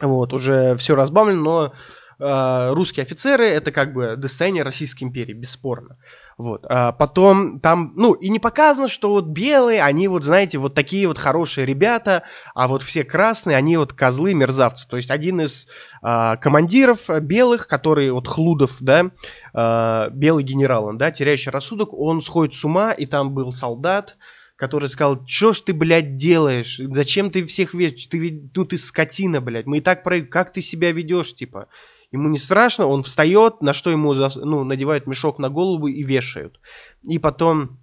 Вот, 0.00 0.32
уже 0.32 0.74
все 0.76 0.96
разбавлено, 0.96 1.72
но 2.18 2.26
э, 2.26 2.72
русские 2.74 3.04
офицеры 3.04 3.44
это 3.44 3.70
как 3.70 3.92
бы 3.92 4.16
достояние 4.16 4.64
Российской 4.64 5.04
империи, 5.04 5.32
бесспорно. 5.32 5.96
Вот. 6.38 6.64
А 6.68 6.92
потом 6.92 7.60
там, 7.60 7.92
ну, 7.96 8.12
и 8.12 8.28
не 8.28 8.38
показано, 8.38 8.88
что 8.88 9.10
вот 9.10 9.26
белые, 9.26 9.82
они 9.82 10.08
вот, 10.08 10.24
знаете, 10.24 10.58
вот 10.58 10.74
такие 10.74 11.06
вот 11.06 11.18
хорошие 11.18 11.66
ребята, 11.66 12.24
а 12.54 12.68
вот 12.68 12.82
все 12.82 13.04
красные, 13.04 13.56
они 13.56 13.76
вот 13.76 13.92
козлы, 13.92 14.34
мерзавцы. 14.34 14.88
То 14.88 14.96
есть 14.96 15.10
один 15.10 15.42
из 15.42 15.68
а, 16.02 16.36
командиров 16.36 17.08
белых, 17.20 17.68
который 17.68 18.10
вот 18.10 18.28
Хлудов, 18.28 18.78
да, 18.80 19.10
а, 19.54 20.08
белый 20.10 20.44
генерал, 20.44 20.86
он, 20.86 20.98
да, 20.98 21.10
теряющий 21.10 21.50
рассудок, 21.50 21.92
он 21.92 22.20
сходит 22.20 22.54
с 22.54 22.64
ума, 22.64 22.92
и 22.92 23.06
там 23.06 23.32
был 23.34 23.52
солдат, 23.52 24.16
который 24.56 24.88
сказал, 24.88 25.26
что 25.26 25.52
ж 25.52 25.60
ты, 25.60 25.74
блядь, 25.74 26.16
делаешь? 26.16 26.78
Зачем 26.78 27.30
ты 27.30 27.44
всех 27.46 27.74
ведешь? 27.74 28.06
Ты, 28.06 28.48
ну, 28.54 28.64
ты 28.64 28.78
скотина, 28.78 29.40
блядь. 29.40 29.66
Мы 29.66 29.78
и 29.78 29.80
так 29.80 30.04
про... 30.04 30.20
Как 30.22 30.52
ты 30.52 30.60
себя 30.60 30.92
ведешь, 30.92 31.34
типа? 31.34 31.66
Ему 32.12 32.28
не 32.28 32.36
страшно, 32.36 32.86
он 32.86 33.02
встает, 33.02 33.62
на 33.62 33.72
что 33.72 33.90
ему 33.90 34.12
ну, 34.12 34.64
надевают 34.64 35.06
мешок 35.06 35.38
на 35.38 35.48
голову 35.48 35.86
и 35.86 36.02
вешают. 36.02 36.60
И 37.04 37.18
потом 37.18 37.78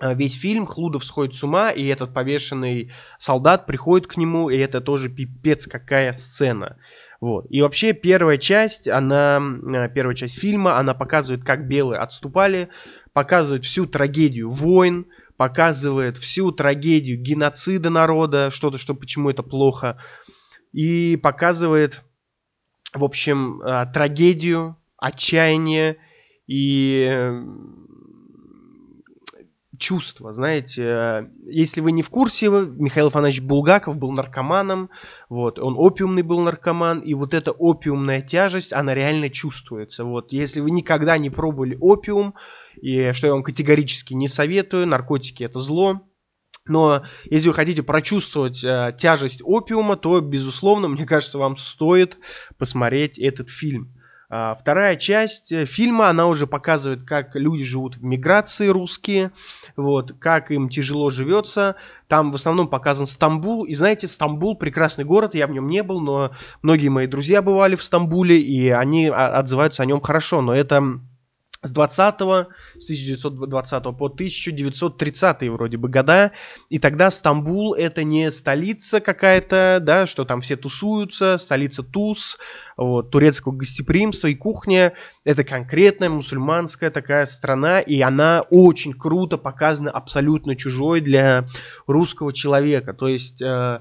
э, 0.00 0.14
весь 0.16 0.34
фильм 0.34 0.66
Хлудов 0.66 1.04
сходит 1.04 1.36
с 1.36 1.44
ума, 1.44 1.70
и 1.70 1.86
этот 1.86 2.12
повешенный 2.12 2.90
солдат 3.18 3.66
приходит 3.66 4.08
к 4.08 4.16
нему, 4.16 4.50
и 4.50 4.58
это 4.58 4.80
тоже 4.80 5.08
пипец 5.08 5.68
какая 5.68 6.12
сцена. 6.12 6.76
Вот. 7.20 7.46
И 7.50 7.62
вообще 7.62 7.92
первая 7.92 8.36
часть, 8.36 8.88
она, 8.88 9.40
э, 9.40 9.88
первая 9.94 10.16
часть 10.16 10.40
фильма, 10.40 10.76
она 10.78 10.94
показывает, 10.94 11.44
как 11.44 11.68
белые 11.68 12.00
отступали, 12.00 12.70
показывает 13.12 13.64
всю 13.64 13.86
трагедию 13.86 14.50
войн, 14.50 15.06
показывает 15.36 16.18
всю 16.18 16.50
трагедию 16.50 17.16
геноцида 17.16 17.90
народа, 17.90 18.50
что-то, 18.50 18.76
что 18.76 18.94
почему 18.94 19.30
это 19.30 19.44
плохо, 19.44 20.02
и 20.72 21.16
показывает 21.22 22.02
в 22.94 23.04
общем, 23.04 23.60
э, 23.62 23.86
трагедию, 23.92 24.76
отчаяние 24.96 25.96
и 26.46 27.08
чувства, 29.78 30.34
знаете. 30.34 31.30
Если 31.46 31.80
вы 31.80 31.92
не 31.92 32.02
в 32.02 32.10
курсе, 32.10 32.48
Михаил 32.48 33.06
Афанасьевич 33.06 33.46
Булгаков 33.46 33.96
был 33.96 34.12
наркоманом, 34.12 34.90
вот, 35.28 35.58
он 35.58 35.74
опиумный 35.78 36.22
был 36.22 36.40
наркоман, 36.40 37.00
и 37.00 37.14
вот 37.14 37.32
эта 37.32 37.52
опиумная 37.52 38.20
тяжесть, 38.20 38.72
она 38.72 38.94
реально 38.94 39.30
чувствуется. 39.30 40.04
Вот, 40.04 40.32
если 40.32 40.60
вы 40.60 40.70
никогда 40.70 41.16
не 41.18 41.30
пробовали 41.30 41.76
опиум, 41.80 42.34
и 42.80 43.12
что 43.12 43.28
я 43.28 43.32
вам 43.32 43.42
категорически 43.42 44.14
не 44.14 44.28
советую, 44.28 44.86
наркотики 44.86 45.44
это 45.44 45.58
зло, 45.58 46.02
но 46.68 47.02
если 47.24 47.48
вы 47.48 47.54
хотите 47.54 47.82
прочувствовать 47.82 48.62
э, 48.64 48.94
тяжесть 48.98 49.40
опиума, 49.44 49.96
то, 49.96 50.20
безусловно, 50.20 50.88
мне 50.88 51.06
кажется, 51.06 51.38
вам 51.38 51.56
стоит 51.56 52.18
посмотреть 52.58 53.18
этот 53.18 53.50
фильм. 53.50 53.92
А, 54.30 54.54
вторая 54.54 54.96
часть 54.96 55.52
э, 55.52 55.64
фильма, 55.64 56.10
она 56.10 56.26
уже 56.26 56.46
показывает, 56.46 57.02
как 57.02 57.34
люди 57.34 57.64
живут 57.64 57.96
в 57.96 58.04
миграции 58.04 58.68
русские, 58.68 59.32
вот, 59.74 60.12
как 60.18 60.50
им 60.50 60.68
тяжело 60.68 61.08
живется. 61.08 61.76
Там 62.08 62.30
в 62.30 62.34
основном 62.34 62.68
показан 62.68 63.06
Стамбул. 63.06 63.64
И 63.64 63.72
знаете, 63.74 64.06
Стамбул 64.06 64.54
прекрасный 64.56 65.06
город, 65.06 65.34
я 65.34 65.46
в 65.46 65.50
нем 65.50 65.66
не 65.66 65.82
был, 65.82 66.00
но 66.00 66.32
многие 66.60 66.88
мои 66.88 67.06
друзья 67.06 67.40
бывали 67.40 67.74
в 67.74 67.82
Стамбуле, 67.82 68.38
и 68.38 68.68
они 68.68 69.08
а, 69.08 69.38
отзываются 69.38 69.82
о 69.82 69.86
нем 69.86 70.02
хорошо. 70.02 70.42
Но 70.42 70.54
это 70.54 71.00
с 71.62 71.72
20 71.72 71.96
с 71.98 72.84
1920 72.84 73.82
по 73.82 74.06
1930 74.06 75.48
вроде 75.50 75.76
бы 75.76 75.88
года, 75.88 76.32
и 76.68 76.78
тогда 76.78 77.10
Стамбул 77.10 77.74
это 77.74 78.04
не 78.04 78.30
столица 78.30 79.00
какая-то, 79.00 79.80
да, 79.82 80.06
что 80.06 80.24
там 80.24 80.40
все 80.40 80.56
тусуются, 80.56 81.36
столица 81.38 81.82
Туз, 81.82 82.38
вот, 82.76 83.10
турецкого 83.10 83.56
гостеприимства 83.56 84.28
и 84.28 84.36
кухня, 84.36 84.92
это 85.24 85.42
конкретная 85.42 86.10
мусульманская 86.10 86.90
такая 86.90 87.26
страна, 87.26 87.80
и 87.80 88.00
она 88.00 88.44
очень 88.50 88.92
круто 88.92 89.36
показана 89.36 89.90
абсолютно 89.90 90.54
чужой 90.54 91.00
для 91.00 91.48
русского 91.86 92.32
человека, 92.32 92.92
то 92.94 93.08
есть... 93.08 93.42
Э, 93.42 93.80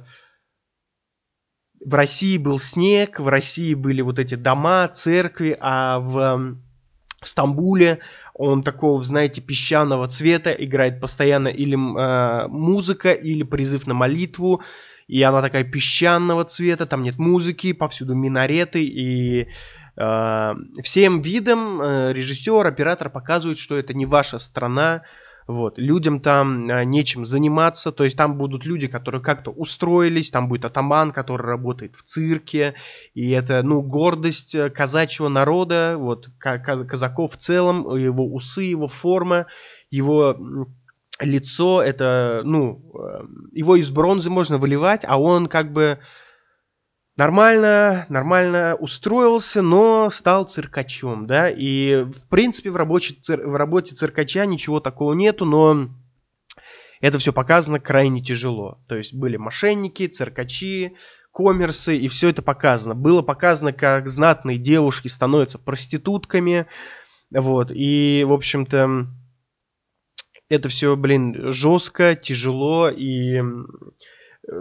в 1.80 1.94
России 1.94 2.40
был 2.40 2.58
снег, 2.58 3.20
в 3.20 3.28
России 3.28 3.76
были 3.76 4.02
вот 4.02 4.18
эти 4.18 4.34
дома, 4.34 4.88
церкви, 4.88 5.56
а 5.62 6.00
в 6.00 6.58
Стамбуле. 7.26 8.00
Он 8.34 8.64
такого, 8.64 9.02
знаете, 9.04 9.42
песчаного 9.42 10.08
цвета, 10.08 10.52
играет 10.52 11.00
постоянно 11.00 11.48
или 11.48 11.76
э, 11.76 12.48
музыка, 12.48 13.12
или 13.12 13.44
призыв 13.44 13.88
на 13.88 13.94
молитву, 13.94 14.62
и 15.08 15.22
она 15.24 15.42
такая 15.42 15.64
песчаного 15.64 16.44
цвета, 16.46 16.86
там 16.86 17.04
нет 17.04 17.18
музыки, 17.18 17.74
повсюду 17.74 18.14
минареты, 18.14 18.84
и 18.84 19.48
э, 19.96 20.54
всем 20.84 21.22
видом 21.22 21.82
э, 21.82 22.14
режиссер, 22.14 22.68
оператор 22.68 23.10
показывает, 23.10 23.58
что 23.58 23.78
это 23.78 23.94
не 23.94 24.06
ваша 24.06 24.38
страна, 24.38 25.04
вот. 25.48 25.78
Людям 25.78 26.20
там 26.20 26.70
а, 26.70 26.84
нечем 26.84 27.26
заниматься, 27.26 27.94
то 27.94 28.04
есть 28.04 28.18
там 28.18 28.38
будут 28.38 28.66
люди, 28.66 28.88
которые 28.88 29.22
как-то 29.22 29.52
устроились, 29.52 30.30
там 30.30 30.50
будет 30.50 30.66
атаман, 30.66 31.14
который 31.14 31.48
работает 31.48 31.96
в 31.96 32.04
цирке, 32.04 32.76
и 33.14 33.30
это, 33.32 33.64
ну, 33.64 33.82
гордость 33.82 34.54
э, 34.56 34.70
казачьего 34.70 35.30
народа, 35.30 35.96
вот, 35.98 36.30
казаков 36.38 37.34
в 37.34 37.38
целом, 37.38 37.96
его 37.96 38.26
усы, 38.26 38.64
его 38.64 38.88
форма, 38.88 39.48
его 39.90 40.36
лицо, 41.22 41.82
это, 41.82 42.42
ну, 42.44 42.82
э, 42.94 43.26
его 43.54 43.78
из 43.78 43.90
бронзы 43.90 44.30
можно 44.30 44.58
выливать, 44.58 45.06
а 45.08 45.18
он 45.18 45.48
как 45.48 45.72
бы 45.72 46.00
нормально, 47.18 48.06
нормально 48.10 48.76
устроился, 48.80 49.62
но 49.62 50.10
стал 50.10 50.46
циркачом, 50.46 51.28
да, 51.28 51.50
и 51.50 52.04
в 52.04 52.30
принципе 52.30 52.70
в, 52.70 52.76
рабочей, 52.78 53.20
в 53.28 53.56
работе 53.58 53.96
циркача 53.96 54.46
ничего 54.46 54.80
такого 54.80 55.14
нету, 55.14 55.46
но 55.46 55.90
это 57.02 57.18
все 57.18 57.34
показано 57.34 57.80
крайне 57.80 58.22
тяжело. 58.22 58.80
То 58.88 58.96
есть 58.96 59.14
были 59.14 59.38
мошенники, 59.38 60.08
циркачи, 60.08 60.96
коммерсы, 61.34 61.98
и 61.98 62.08
все 62.08 62.30
это 62.30 62.42
показано. 62.42 62.96
Было 62.96 63.22
показано, 63.22 63.74
как 63.74 64.08
знатные 64.08 64.58
девушки 64.58 65.08
становятся 65.08 65.60
проститутками, 65.60 66.68
вот, 67.30 67.72
и, 67.72 68.24
в 68.26 68.32
общем-то, 68.32 69.08
это 70.50 70.70
все, 70.70 70.96
блин, 70.96 71.52
жестко, 71.52 72.16
тяжело, 72.16 72.90
и 72.90 73.42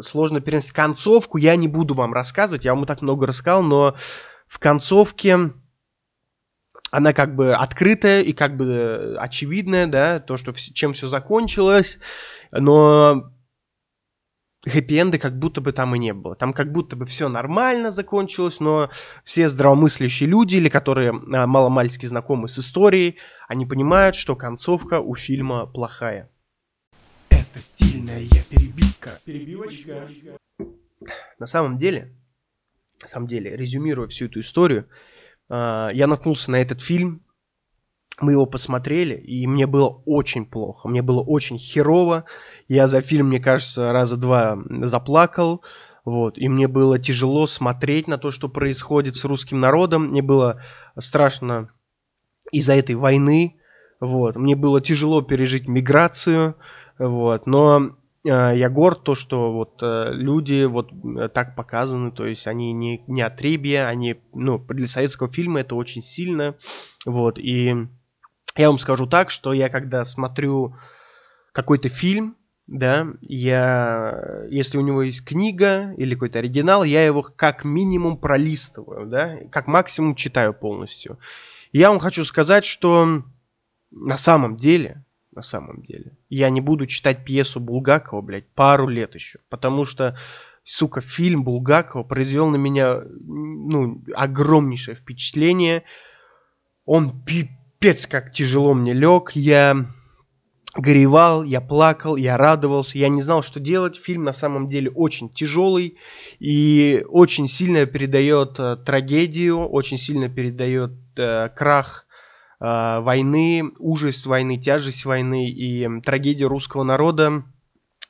сложно 0.02 0.40
перенести. 0.40 0.72
Концовку 0.72 1.38
я 1.38 1.56
не 1.56 1.68
буду 1.68 1.94
вам 1.94 2.12
рассказывать, 2.12 2.64
я 2.64 2.74
вам 2.74 2.86
так 2.86 3.02
много 3.02 3.26
рассказал, 3.26 3.62
но 3.62 3.96
в 4.46 4.58
концовке 4.58 5.52
она 6.90 7.12
как 7.12 7.34
бы 7.34 7.54
открытая 7.54 8.22
и 8.22 8.32
как 8.32 8.56
бы 8.56 9.16
очевидная, 9.18 9.86
да, 9.86 10.20
то, 10.20 10.36
что 10.36 10.52
чем 10.52 10.92
все 10.92 11.08
закончилось, 11.08 11.98
но 12.52 13.30
хэппи-энда 14.66 15.18
как 15.18 15.38
будто 15.38 15.60
бы 15.60 15.72
там 15.72 15.94
и 15.94 15.98
не 15.98 16.12
было. 16.12 16.34
Там 16.34 16.52
как 16.52 16.72
будто 16.72 16.96
бы 16.96 17.06
все 17.06 17.28
нормально 17.28 17.90
закончилось, 17.90 18.60
но 18.60 18.90
все 19.24 19.48
здравомыслящие 19.48 20.28
люди, 20.28 20.56
или 20.56 20.68
которые 20.68 21.10
а, 21.10 21.46
маломальски 21.46 22.06
знакомы 22.06 22.48
с 22.48 22.58
историей, 22.58 23.16
они 23.48 23.66
понимают, 23.66 24.16
что 24.16 24.36
концовка 24.36 25.00
у 25.00 25.14
фильма 25.14 25.66
плохая. 25.66 26.30
Это 27.30 27.58
стильная 27.58 28.20
перебивка. 29.24 29.68
Перебивочка. 29.74 30.38
На 31.38 31.46
самом 31.46 31.78
деле, 31.78 32.14
на 33.02 33.08
самом 33.08 33.28
деле, 33.28 33.56
резюмируя 33.56 34.08
всю 34.08 34.26
эту 34.26 34.40
историю, 34.40 34.88
а, 35.48 35.90
я 35.92 36.06
наткнулся 36.06 36.50
на 36.50 36.56
этот 36.56 36.80
фильм, 36.80 37.22
мы 38.20 38.32
его 38.32 38.46
посмотрели, 38.46 39.14
и 39.14 39.46
мне 39.46 39.66
было 39.66 40.02
очень 40.06 40.46
плохо, 40.46 40.88
мне 40.88 41.02
было 41.02 41.20
очень 41.20 41.58
херово. 41.58 42.24
Я 42.66 42.86
за 42.86 43.02
фильм, 43.02 43.28
мне 43.28 43.40
кажется, 43.40 43.92
раза 43.92 44.16
два 44.16 44.58
заплакал, 44.84 45.62
вот, 46.04 46.38
и 46.38 46.48
мне 46.48 46.66
было 46.66 46.98
тяжело 46.98 47.46
смотреть 47.46 48.08
на 48.08 48.16
то, 48.16 48.30
что 48.30 48.48
происходит 48.48 49.16
с 49.16 49.24
русским 49.24 49.58
народом. 49.58 50.08
Мне 50.08 50.22
было 50.22 50.62
страшно 50.98 51.70
из-за 52.52 52.74
этой 52.74 52.94
войны, 52.94 53.60
вот. 54.00 54.36
Мне 54.36 54.56
было 54.56 54.80
тяжело 54.80 55.20
пережить 55.20 55.68
миграцию, 55.68 56.56
вот. 56.98 57.46
Но 57.46 57.96
я 58.32 58.68
горд 58.68 59.04
то, 59.04 59.14
что 59.14 59.52
вот 59.52 59.82
э, 59.82 60.10
люди 60.12 60.64
вот 60.64 60.90
э, 60.92 61.28
так 61.28 61.54
показаны, 61.54 62.10
то 62.10 62.26
есть 62.26 62.46
они 62.46 62.72
не, 62.72 63.02
не 63.06 63.22
отребья, 63.22 63.86
они, 63.86 64.16
ну, 64.32 64.58
для 64.58 64.86
советского 64.86 65.28
фильма 65.28 65.60
это 65.60 65.74
очень 65.74 66.02
сильно, 66.02 66.56
вот, 67.04 67.38
и 67.38 67.74
я 68.56 68.68
вам 68.68 68.78
скажу 68.78 69.06
так, 69.06 69.30
что 69.30 69.52
я 69.52 69.68
когда 69.68 70.04
смотрю 70.04 70.76
какой-то 71.52 71.88
фильм, 71.88 72.36
да, 72.66 73.06
я, 73.20 74.44
если 74.50 74.76
у 74.76 74.80
него 74.80 75.02
есть 75.02 75.24
книга 75.24 75.94
или 75.96 76.14
какой-то 76.14 76.40
оригинал, 76.40 76.82
я 76.82 77.06
его 77.06 77.22
как 77.22 77.64
минимум 77.64 78.18
пролистываю, 78.18 79.06
да, 79.06 79.36
как 79.52 79.68
максимум 79.68 80.16
читаю 80.16 80.52
полностью. 80.52 81.18
И 81.70 81.78
я 81.78 81.90
вам 81.90 82.00
хочу 82.00 82.24
сказать, 82.24 82.64
что 82.64 83.22
на 83.90 84.16
самом 84.16 84.56
деле 84.56 85.04
на 85.36 85.42
самом 85.42 85.82
деле. 85.82 86.16
Я 86.30 86.50
не 86.50 86.60
буду 86.60 86.86
читать 86.86 87.24
пьесу 87.24 87.60
Булгакова, 87.60 88.22
блядь, 88.22 88.48
пару 88.48 88.88
лет 88.88 89.14
еще. 89.14 89.38
Потому 89.50 89.84
что, 89.84 90.18
сука, 90.64 91.02
фильм 91.02 91.44
Булгакова 91.44 92.02
произвел 92.02 92.48
на 92.48 92.56
меня, 92.56 93.02
ну, 93.04 94.02
огромнейшее 94.14 94.96
впечатление. 94.96 95.84
Он 96.86 97.22
пипец 97.22 98.06
как 98.06 98.32
тяжело 98.32 98.72
мне 98.72 98.94
лег. 98.94 99.32
Я 99.34 99.86
горевал, 100.74 101.44
я 101.44 101.60
плакал, 101.60 102.16
я 102.16 102.36
радовался, 102.36 102.98
я 102.98 103.08
не 103.08 103.22
знал, 103.22 103.42
что 103.42 103.60
делать. 103.60 103.96
Фильм 103.96 104.24
на 104.24 104.32
самом 104.32 104.68
деле 104.68 104.90
очень 104.90 105.28
тяжелый 105.28 105.98
и 106.38 107.04
очень 107.08 107.46
сильно 107.46 107.86
передает 107.86 108.58
э, 108.58 108.76
трагедию, 108.76 109.66
очень 109.66 109.98
сильно 109.98 110.28
передает 110.28 110.92
э, 111.16 111.50
крах 111.50 112.05
войны, 112.58 113.70
ужас 113.78 114.24
войны, 114.26 114.58
тяжесть 114.58 115.04
войны 115.04 115.50
и 115.50 116.00
трагедия 116.00 116.46
русского 116.46 116.84
народа 116.84 117.44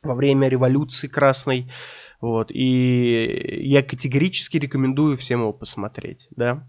во 0.03 0.15
время 0.15 0.49
революции 0.49 1.09
красной. 1.09 1.73
Вот, 2.19 2.51
и 2.51 3.61
я 3.63 3.83
категорически 3.83 4.57
рекомендую 4.57 5.19
всем 5.19 5.41
его 5.41 5.53
посмотреть, 5.53 6.29
да. 6.31 6.67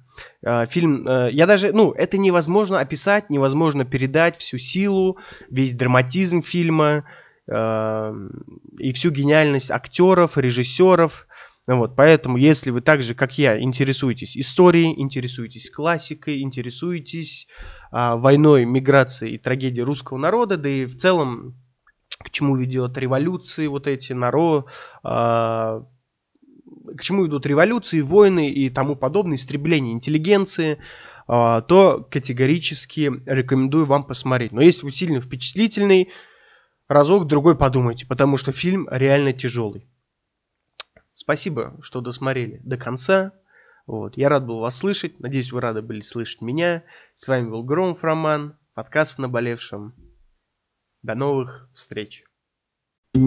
Фильм, 0.67 1.07
я 1.29 1.45
даже, 1.45 1.71
ну, 1.71 1.93
это 1.93 2.17
невозможно 2.17 2.79
описать, 2.79 3.29
невозможно 3.29 3.85
передать 3.85 4.35
всю 4.37 4.57
силу, 4.57 5.17
весь 5.49 5.73
драматизм 5.73 6.41
фильма 6.41 7.05
и 7.47 8.91
всю 8.93 9.09
гениальность 9.09 9.71
актеров, 9.71 10.37
режиссеров, 10.37 11.27
вот, 11.75 11.97
поэтому, 11.97 12.38
если 12.38 12.71
вы 12.71 12.80
так 12.80 13.01
же, 13.01 13.13
как 13.13 13.38
я, 13.38 13.60
интересуетесь 13.60 14.38
историей, 14.38 14.93
интересуетесь 15.01 15.69
классикой, 15.69 16.41
интересуетесь 16.41 17.47
а, 17.91 18.15
войной, 18.15 18.63
миграцией 18.63 19.36
и 19.36 19.38
трагедией 19.38 19.84
русского 19.84 20.17
народа, 20.17 20.56
да 20.56 20.69
и 20.69 20.86
в 20.86 20.95
целом, 20.95 21.56
к 22.19 22.30
чему 22.32 22.56
ведет 22.56 22.97
революции 22.97 23.67
вот 23.67 23.86
эти, 23.86 24.13
наро, 24.13 24.65
а, 25.03 25.84
к 26.95 27.01
чему 27.01 27.27
идут 27.27 27.45
революции, 27.45 27.99
войны 27.99 28.49
и 28.49 28.69
тому 28.69 28.95
подобное, 28.95 29.36
истребление 29.36 29.93
интеллигенции, 29.93 30.77
а, 31.27 31.62
то 31.62 32.08
категорически 32.10 33.12
рекомендую 33.25 33.86
вам 33.86 34.06
посмотреть. 34.06 34.53
Но 34.53 34.62
если 34.62 34.86
вы 34.86 34.93
сильно 34.93 35.19
впечатлительный, 35.19 36.10
разок-другой 36.88 37.58
подумайте, 37.58 38.08
потому 38.08 38.38
что 38.38 38.53
фильм 38.53 38.88
реально 38.89 39.34
тяжелый. 39.34 39.86
Спасибо, 41.17 41.75
что 41.82 41.99
досмотрели 41.99 42.62
до 42.63 42.77
конца. 42.77 43.34
Вот. 43.88 44.15
Я 44.17 44.30
рад 44.30 44.45
был 44.45 44.60
вас 44.60 44.77
слышать. 44.77 45.19
Надеюсь, 45.19 45.51
вы 45.51 45.62
рады 45.62 45.82
были 45.82 46.01
слышать 46.01 46.41
меня. 46.41 46.84
С 47.15 47.27
вами 47.27 47.49
был 47.49 47.63
Громов 47.63 48.03
Роман, 48.03 48.56
подкаст 48.75 49.17
о 49.17 49.23
наболевшем. 49.23 49.95
До 51.01 51.15
новых 51.15 51.69
встреч. 51.73 52.23
о 53.15 53.19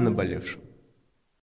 наболевшем. 0.00 0.65